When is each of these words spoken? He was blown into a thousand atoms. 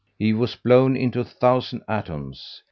He 0.17 0.33
was 0.33 0.55
blown 0.55 0.97
into 0.97 1.19
a 1.19 1.23
thousand 1.23 1.83
atoms. 1.87 2.59